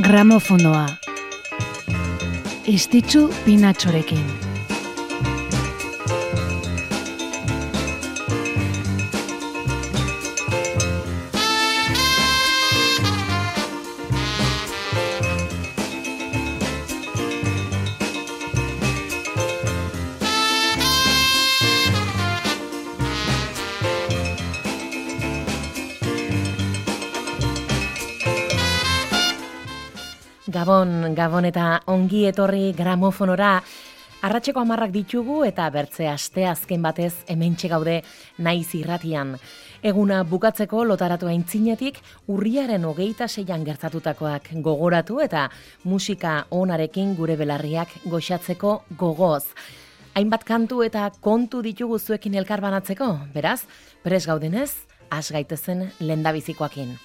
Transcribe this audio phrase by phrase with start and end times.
[0.00, 0.86] Gramofonoa.
[2.68, 4.45] Estitzu pinatxorekin.
[30.66, 33.60] Gabon, Gabon eta ongi etorri gramofonora.
[34.26, 38.02] Arratxeko amarrak ditugu eta bertze aste azken batez hemen gaude
[38.38, 39.36] naiz irratian.
[39.80, 45.48] Eguna bukatzeko lotaratu aintzinetik urriaren hogeita seian gertatutakoak gogoratu eta
[45.84, 49.44] musika onarekin gure belarriak goxatzeko gogoz.
[50.16, 53.68] Hainbat kantu eta kontu ditugu zuekin elkar banatzeko, beraz,
[54.02, 54.72] pres gaudenez,
[55.10, 56.98] az gaitezen lendabizikoakin.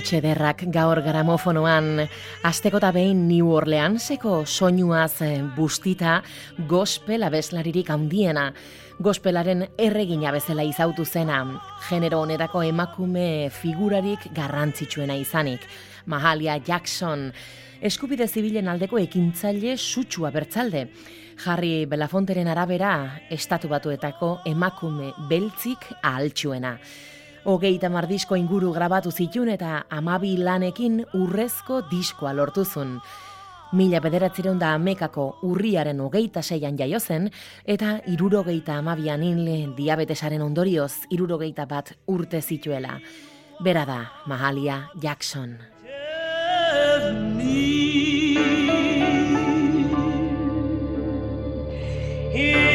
[0.00, 2.00] Txederrak gaur gramofonoan,
[2.48, 6.20] azteko eta behin New Orleanseko soinuaz eh, bustita
[6.68, 8.46] gospel abeslaririk handiena.
[9.00, 11.42] Gospelaren erregina bezala izautu zena,
[11.88, 15.68] genero honetako emakume figurarik garrantzitsuena izanik.
[16.06, 17.28] Mahalia Jackson,
[17.80, 20.88] eskubide zibilen aldeko ekintzaile sutsua bertzalde.
[21.40, 26.76] Jarri Belafonteren arabera, estatu batuetako emakume beltzik ahaltsuena
[27.44, 33.00] hogei tamar disko inguru grabatu zitun eta amabi lanekin urrezko diskoa lortuzun.
[33.72, 37.30] Mila bederatzireun da amekako urriaren hogeita seian jaio zen
[37.64, 42.98] eta irurogeita amabian inle diabetesaren ondorioz irurogeita bat urte zituela.
[43.60, 45.58] Bera da, Mahalia Jackson.
[52.32, 52.69] Yeah.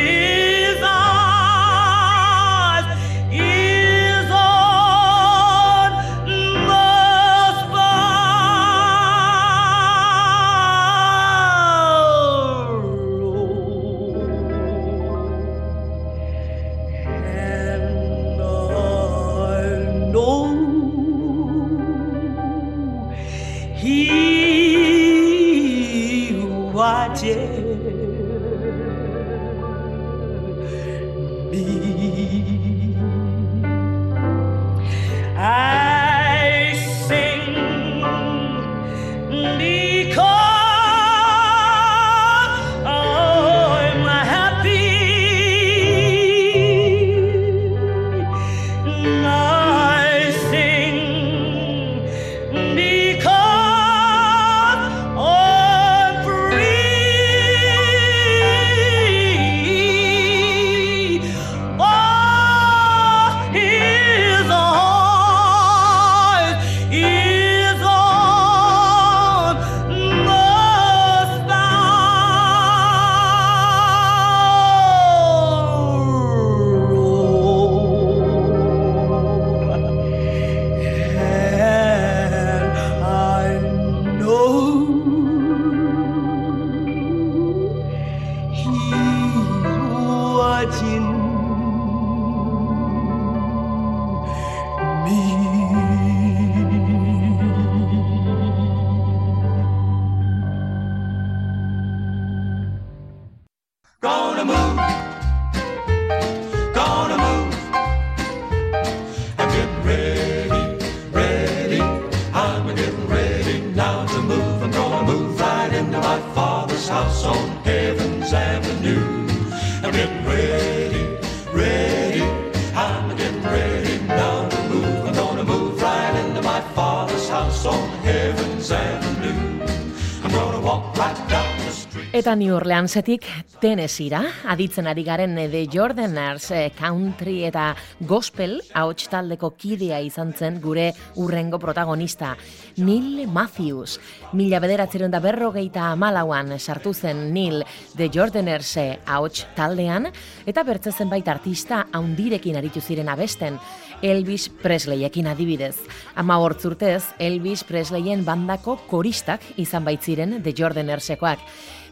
[132.15, 133.25] Eta New Orleansetik
[133.59, 137.73] Tennesseera, aditzen ari garen The Jordaners eh, country eta
[138.07, 142.37] gospel ahots taldeko kidea izan zen gure urrengo protagonista,
[142.77, 143.99] Neil Matthews.
[144.31, 147.65] Mila bederatzeren da berrogeita amalauan sartu zen Neil
[147.97, 150.07] The Jordaners eh, ahots taldean,
[150.47, 153.59] eta bertze zenbait artista haundirekin aritu ziren abesten,
[154.01, 155.75] Elvis Presleyekin adibidez.
[156.15, 161.43] Ama hortzurtez, Elvis Presleyen bandako koristak izan baitziren The Jordanersekoak.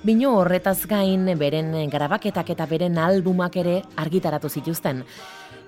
[0.03, 4.97] Bino horretaz gain beren grabaketak eta beren albumak ere argitaratu zituzten.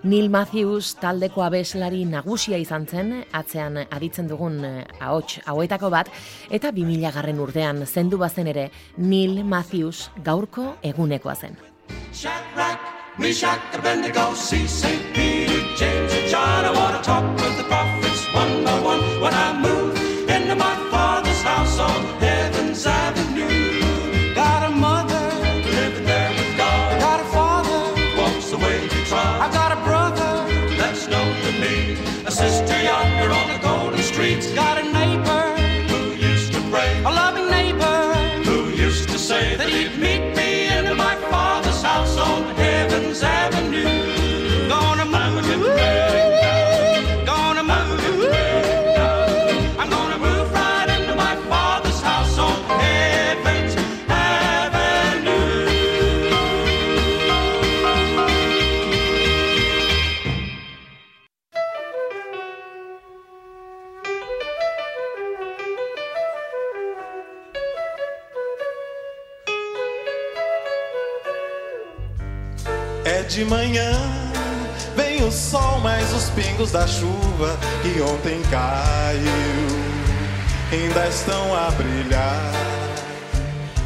[0.03, 6.11] Neil Matthews taldeko abeslari nagusia izan zen, atzean aditzen dugun eh, ahots hauetako bat,
[6.51, 8.67] eta 2000 garren urtean zendu bazen ere
[8.97, 11.55] Neil Matthews gaurko egunekoa zen.
[22.19, 22.24] de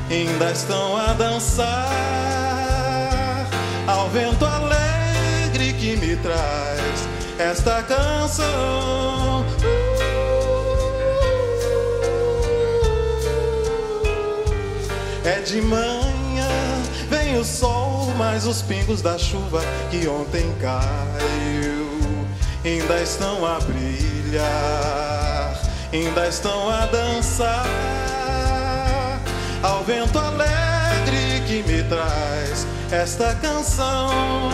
[0.09, 1.87] ainda estão a dançar
[3.87, 7.07] ao vento alegre que me traz
[7.37, 9.45] esta canção.
[15.23, 16.47] É de manhã,
[17.09, 21.87] vem o sol mas os pingos da chuva que ontem caiu
[22.65, 25.61] ainda estão a brilhar,
[25.93, 28.08] ainda estão a dançar
[29.63, 34.49] ao vento alegre que me traz esta canção.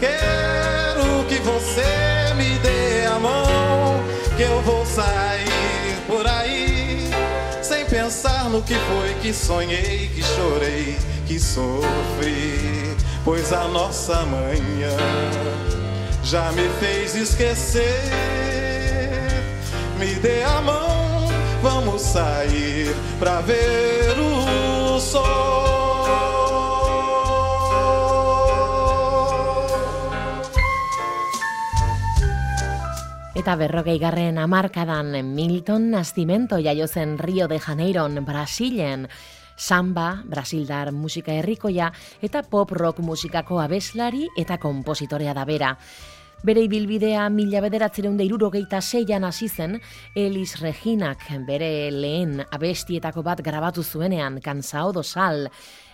[0.00, 4.00] Quero que você me dê a mão,
[4.36, 7.10] que eu vou sair por aí
[7.62, 10.96] sem pensar no que foi que sonhei, que chorei,
[11.26, 12.78] que sofri
[13.28, 14.96] pois a nossa manhã
[16.24, 17.84] já me fez esquecer.
[19.98, 21.28] Me dê a mão,
[21.62, 24.27] vamos sair pra ver o.
[33.38, 39.08] Eta berrogei garren amarkadan Milton Nascimento jaio zen Rio de Janeiron, Brasilen,
[39.56, 41.88] samba, brasildar musika herrikoia
[42.20, 45.72] eta pop rock musikako abeslari eta kompositorea da bera.
[46.46, 49.74] Bere ibilbidea mila bederatzereun da irurogeita zeian hasi zen,
[50.14, 55.48] Elis Reginak bere lehen abestietako bat grabatu zuenean, kansao do sal.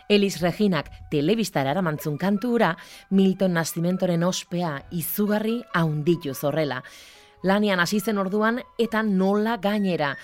[0.07, 2.75] Elis Reginak telebistara eramantzun kantura,
[3.11, 6.83] Milton Nastimentoren ospea izugarri haunditu zorrela.
[7.45, 10.15] Lanian hasi zen orduan eta nola gainera.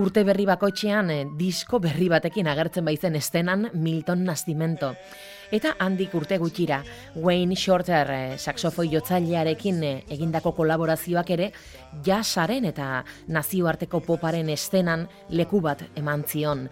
[0.00, 4.94] Urte berri bakoitzean eh, disko berri batekin agertzen baizen estenan Milton Nascimento.
[5.54, 6.80] Eta handik urte gutxira,
[7.14, 11.52] Wayne Shorter eh, saxofoi jotzailearekin eh, egindako kolaborazioak ere,
[12.04, 16.66] jasaren eta nazioarteko poparen estenan leku bat eman zion.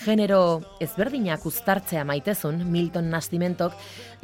[0.00, 3.74] Genero ezberdinak uztartzea maitezun Milton Nastimentok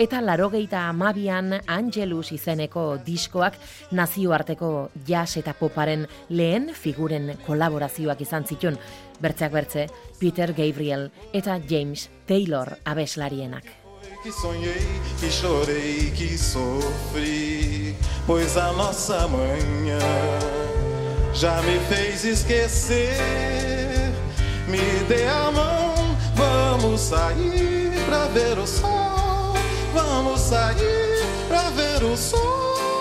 [0.00, 3.58] eta larogeita amabian Angelus izeneko diskoak
[3.92, 4.70] nazioarteko
[5.04, 8.78] jazz eta poparen lehen figuren kolaborazioak izan zitun,
[9.20, 9.88] bertzeak bertze
[10.20, 13.85] Peter Gabriel eta James Taylor abeslarienak.
[14.26, 17.94] Que sonhei, que chorei, que sofri,
[18.26, 20.00] pois a nossa manhã
[21.32, 23.20] já me fez esquecer
[24.66, 25.94] Me dê a mão,
[26.34, 29.54] vamos sair pra ver o sol.
[29.94, 32.95] Vamos sair pra ver o sol.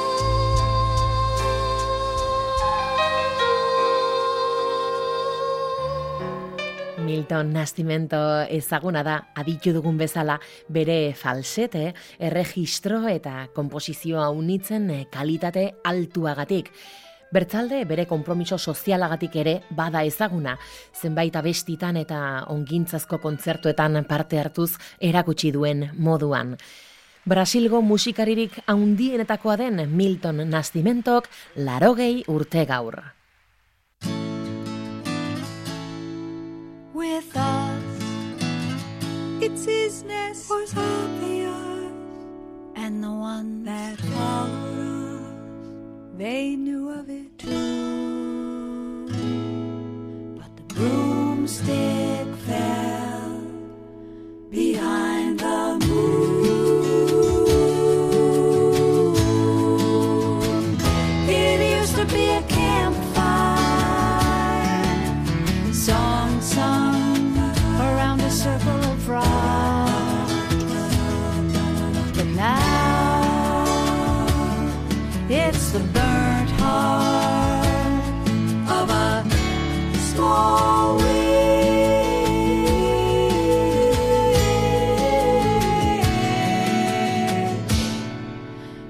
[7.06, 8.18] Milton Nascimento
[8.50, 16.72] ezaguna da aditu dugun bezala bere falsete, erregistro eta komposizioa unitzen kalitate altuagatik.
[17.32, 20.56] Bertzalde bere konpromiso sozialagatik ere bada ezaguna,
[20.94, 22.20] zenbait abestitan eta
[22.54, 26.56] ongintzazko kontzertuetan parte hartuz erakutsi duen moduan.
[27.26, 33.02] Brasilgo musikaririk haundienetakoa den Milton Nastimentok larogei urte gaur.
[36.96, 37.84] With us.
[39.44, 41.92] Its his nest, was obvious,
[42.76, 49.08] and the one that followed us, they knew of it too.
[50.40, 53.42] But the broomstick fell
[54.50, 56.35] behind the moon.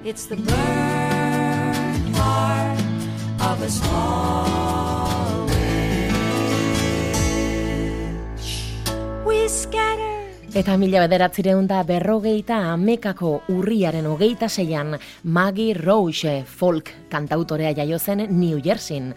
[0.05, 0.55] It's the burnt
[2.15, 2.77] heart
[3.41, 6.45] of a small witch.
[9.25, 10.29] We scatter.
[10.53, 14.93] Eta mila bederatzireun da berrogeita amekako urriaren hogeita zeian
[15.23, 19.09] Maggie Roche folk kantautorea jaio zen New Jerseyn.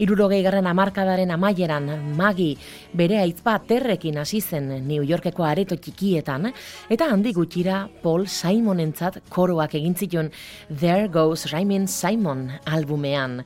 [0.00, 2.54] Irurogei garren amarkadaren amaieran Maggie
[2.96, 6.48] bere aizpa terrekin hasi zen New Yorkeko areto txikietan
[6.88, 10.30] eta handi gutxira Paul Simonentzat koroak egin zituen
[10.70, 13.42] There Goes Rhymin' Simon albumean.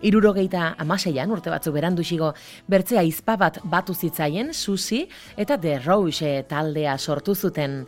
[0.00, 2.32] Irurogeita amaseian urte batzuk beranduxigo
[2.72, 5.04] bertzea izpa bat batu zitzaien Susi
[5.36, 7.82] eta The Rouge taldea sortu zuten.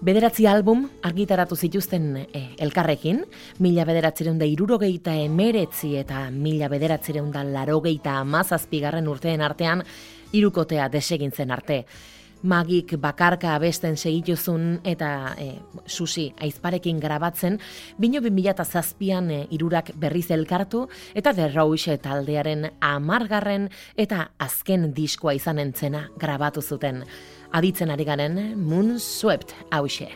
[0.00, 3.18] Bederatzi album argitaratu zituzten e, elkarrekin,
[3.60, 9.84] mila bederatzireun da irurogeita emeretzi eta mila bederatzireun da larogeita amazazpigarren urteen artean
[10.32, 11.82] irukotea desegin zen arte.
[12.42, 15.50] Magik bakarka abesten segituzun eta e,
[15.86, 17.58] susi aizparekin grabatzen,
[18.00, 25.36] bino 2000 zazpian e, irurak berriz elkartu eta The Rouge taldearen amargarren eta azken diskoa
[25.36, 27.04] izan entzena grabatu zuten.
[27.52, 30.08] Aditzen ari garen Moon Swept hause.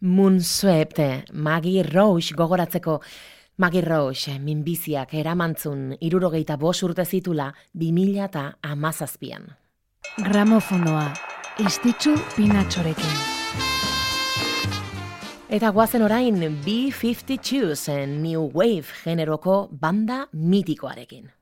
[0.00, 1.00] Moonswept,
[1.32, 3.00] Maggie Roche gogoratzeko
[3.56, 9.48] Maggie Roche minbiziak eramantzun irurogeita bos urte zitula 2000 eta amazazpian.
[10.22, 11.08] Gramofonoa,
[11.66, 13.18] istitzu pinatxorekin.
[15.48, 21.37] Eta guazen orain B-52 New Wave generoko banda mitikoarekin.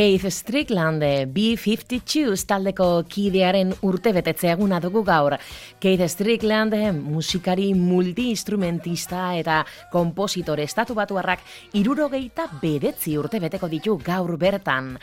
[0.00, 5.34] Keith Strickland eh, B-52 taldeko kidearen urte betetze eguna dugu gaur.
[5.76, 9.58] Keith Strickland musikari multiinstrumentista eta
[9.92, 11.44] kompositore estatu batuarrak
[11.76, 14.94] irurogeita bedetzi urte beteko ditu gaur bertan.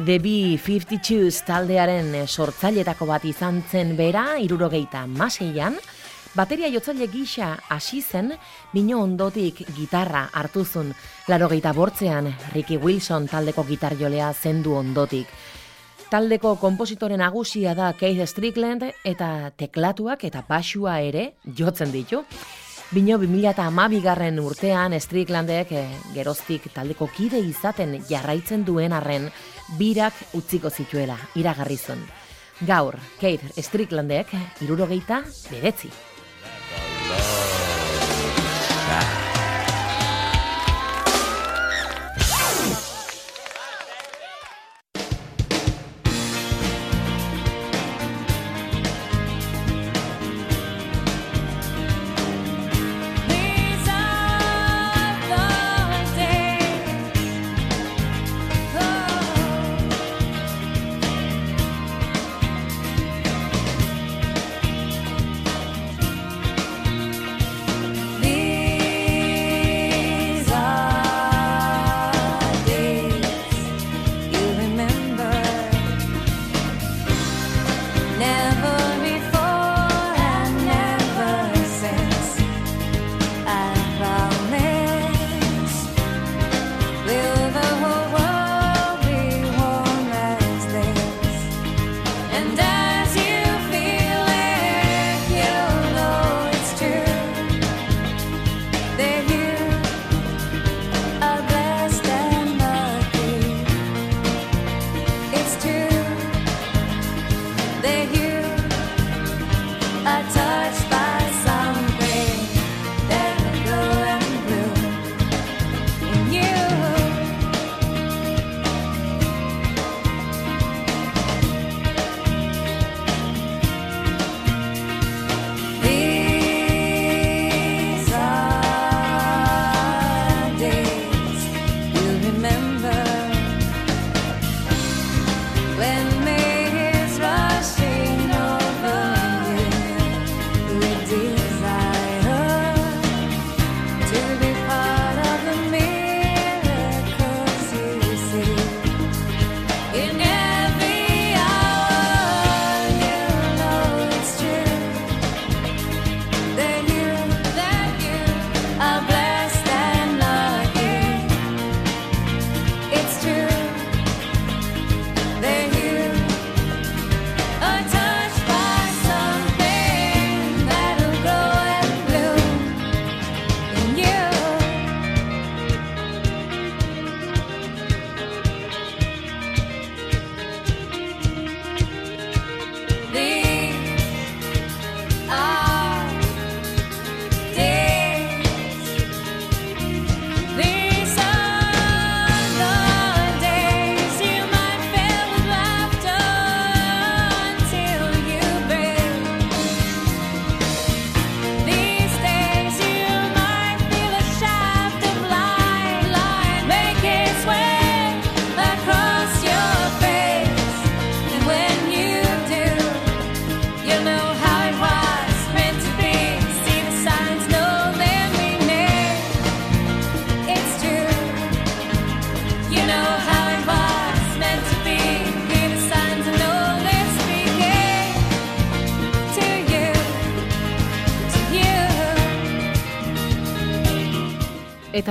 [0.00, 5.76] The B-52 taldearen sortzailetako bat izan zen bera, irurogeita maseian,
[6.30, 8.30] Bateria jotzaile gisa hasi zen,
[8.70, 10.92] bino ondotik gitarra hartuzun,
[11.26, 15.26] larogeita bortzean Ricky Wilson taldeko gitarjolea zendu ondotik.
[16.10, 22.22] Taldeko kompositore nagusia da Keith Strickland eta teklatuak eta basua ere jotzen ditu.
[22.90, 29.28] Bino 2008 garren urtean Stricklandek eh, geroztik taldeko kide izaten jarraitzen duen arren
[29.78, 32.06] birak utziko zituela, iragarrizun.
[32.66, 35.90] Gaur, Keith Stricklandek irurogeita bedetzi.
[37.20, 37.69] These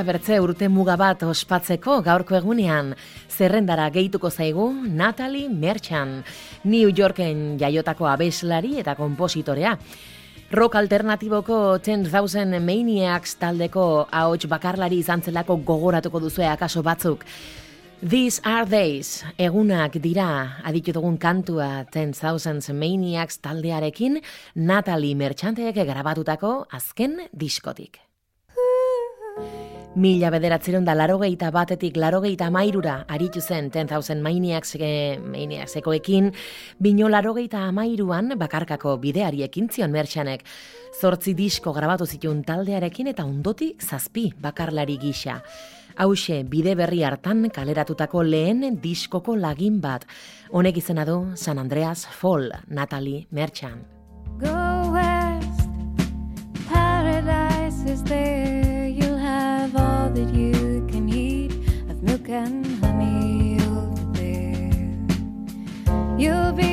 [0.04, 2.94] bertze urte muga bat ospatzeko gaurko egunean,
[3.30, 6.26] zerrendara gehituko zaigu Natalie Merchant,
[6.64, 9.76] New Yorken jaiotako abeslari eta kompositorea.
[10.52, 17.26] Rock alternatiboko 10,000 Maniacs taldeko ahots bakarlari izan zelako gogoratuko duzue akaso batzuk.
[18.02, 24.22] These are days, egunak dira aditu dugun kantua 10,000 Maniacs taldearekin
[24.56, 28.09] Natalie Merchantek grabatutako azken diskotik.
[29.96, 36.30] Mila bederatzeron da larogeita batetik larogeita mairura aritu zen 10,000 Maniacs, e, Maniacsekoekin,
[36.78, 40.46] bino larogeita amairuan bakarkako bideari ekin zion mertxanek.
[41.02, 45.42] Zortzi disko grabatu zituen taldearekin eta ondotik zazpi bakarlari gisa.
[45.98, 50.06] Hauxe, bide berri hartan kaleratutako lehen diskoko lagin bat.
[50.52, 53.84] Honek izena du San Andreas Fall, Natalie Merchant.
[54.40, 55.19] Go west,
[66.20, 66.69] You'll be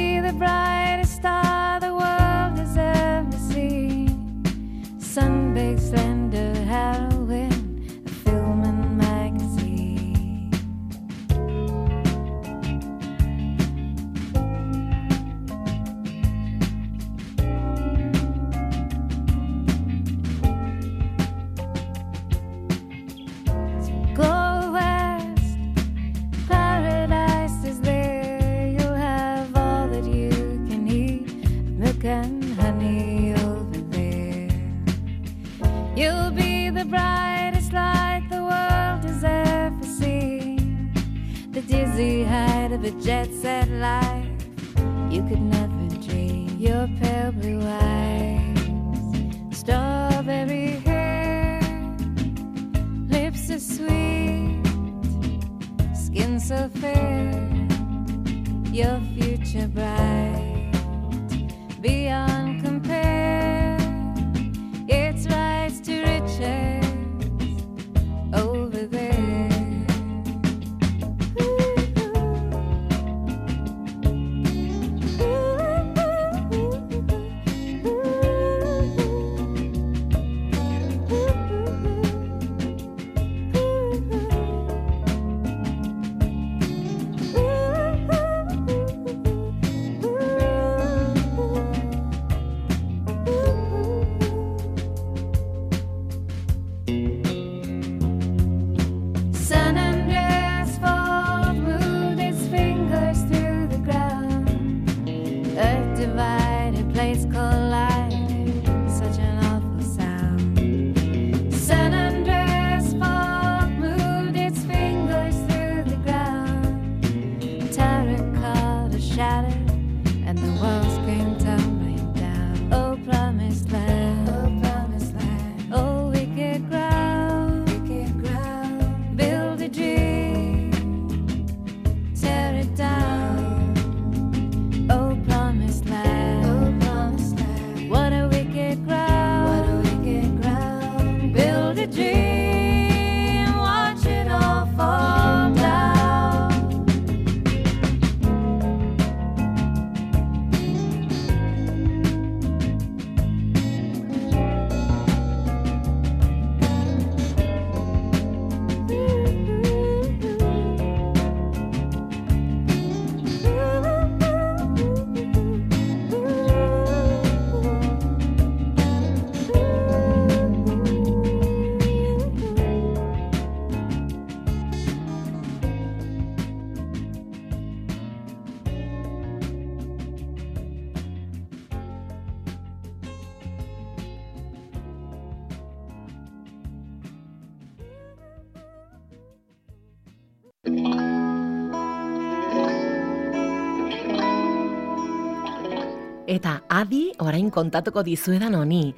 [196.77, 198.91] adi orain kontatuko dizuedan honi.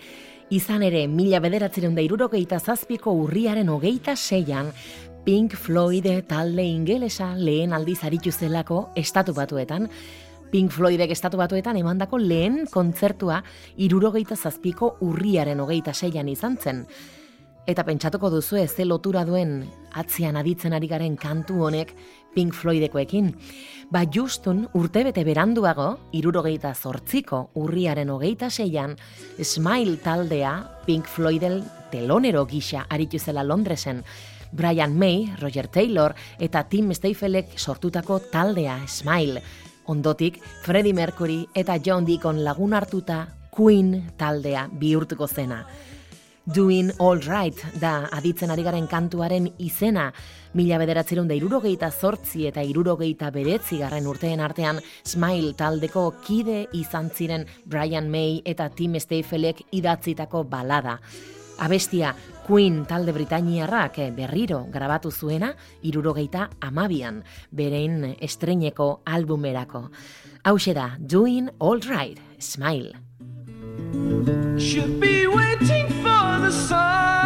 [0.51, 4.73] Izan ere, mila bederatzireun da irurogeita zazpiko urriaren hogeita seian,
[5.25, 9.87] Pink Floyd talde ingelesa lehen aldiz aritu zelako estatu batuetan,
[10.51, 13.43] Pink Floydek estatu batuetan emandako lehen kontzertua
[13.77, 16.87] irurogeita zazpiko urriaren hogeita seian izan zen.
[17.69, 19.61] Eta pentsatuko duzu ez lotura duen
[19.93, 21.93] atzian aditzen ari garen kantu honek
[22.39, 23.33] Pink Floydekoekin.
[23.91, 28.93] Ba justun urtebete beranduago, irurogeita zortziko urriaren hogeita seian,
[29.43, 30.53] Smile taldea
[30.87, 34.05] Pink Floydel telonero gisa aritu zela Londresen.
[34.53, 39.43] Brian May, Roger Taylor eta Tim Staffelek sortutako taldea Smile.
[39.87, 45.65] Ondotik, Freddie Mercury eta John Deacon lagun hartuta Queen taldea bihurtuko zena.
[46.55, 50.07] Doing All Right da aditzen ari garen kantuaren izena,
[50.57, 57.11] mila bederatzeron da irurogeita zortzi eta irurogeita beretzi garren urteen artean Smile taldeko kide izan
[57.11, 60.99] ziren Brian May eta Tim Staffelek idatzitako balada.
[61.59, 62.15] Abestia
[62.47, 69.91] Queen talde Britainiarrak berriro grabatu zuena irurogeita amabian, berein estreineko albumerako.
[70.45, 72.95] Hauxe da, Doing All Right, Smile.
[74.59, 75.98] should be waiting
[76.49, 77.18] the sun.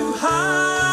[0.00, 0.87] I got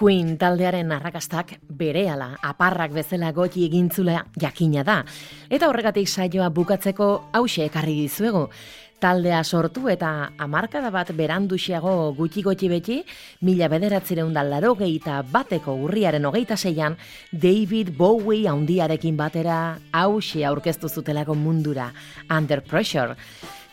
[0.00, 5.02] Queen taldearen arrakastak berehala aparrak bezala goti egintzula jakina da.
[5.52, 8.46] Eta horregatik saioa bukatzeko hause ekarri dizuegu.
[9.00, 12.98] Taldea sortu eta hamarkada bat beranduxiago gutxi gutxi beti,
[13.44, 16.96] mila bederatzireun da laro bateko urriaren hogeita zeian,
[17.30, 21.92] David Bowie haundiarekin batera hause aurkeztu zutelako mundura,
[22.30, 23.16] Under Pressure.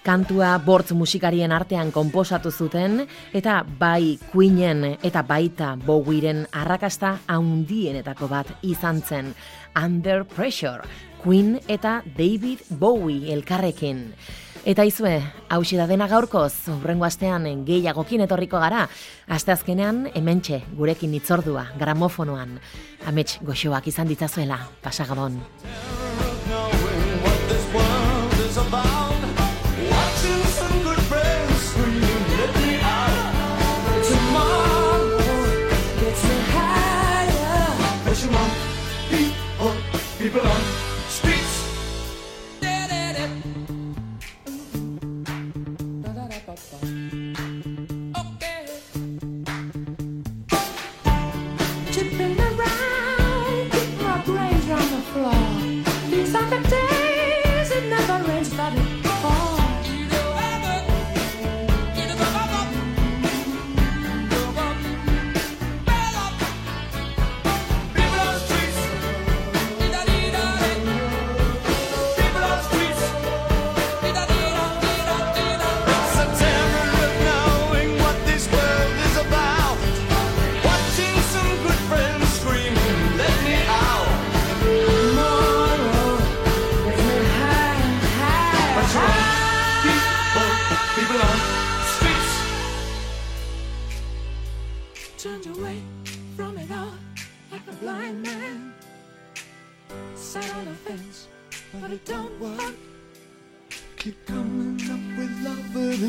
[0.08, 3.02] Kantua bortz musikarien artean konposatu zuten
[3.36, 9.34] eta bai Queenen eta baita Bowieren arrakasta haundienetako bat izan zen.
[9.76, 10.88] Under Pressure,
[11.20, 14.14] Queen eta David Bowie elkarrekin.
[14.64, 15.20] Eta izue,
[15.52, 18.88] hausi da dena gaurkoz, urrengo astean gehiagokin etorriko gara,
[19.28, 22.62] asteazkenean hementxe gurekin itzordua, gramofonoan.
[23.12, 25.42] Amets goxoak izan ditzazuela, pasagabon.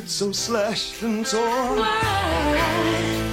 [0.08, 1.78] So slashed and torn.
[1.78, 3.27] Why?